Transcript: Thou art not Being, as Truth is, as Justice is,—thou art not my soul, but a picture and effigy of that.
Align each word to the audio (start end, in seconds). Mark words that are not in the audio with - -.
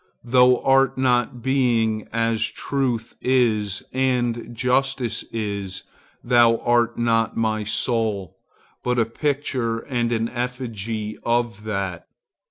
Thou 0.23 0.57
art 0.63 0.97
not 0.97 1.43
Being, 1.43 2.07
as 2.11 2.47
Truth 2.47 3.13
is, 3.21 3.83
as 3.93 4.35
Justice 4.51 5.21
is,—thou 5.31 6.57
art 6.57 6.97
not 6.97 7.37
my 7.37 7.63
soul, 7.63 8.35
but 8.83 8.97
a 8.97 9.05
picture 9.05 9.77
and 9.77 10.27
effigy 10.29 11.19
of 11.23 11.65
that. 11.65 12.07